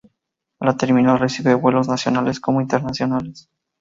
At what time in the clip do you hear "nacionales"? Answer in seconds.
1.87-2.39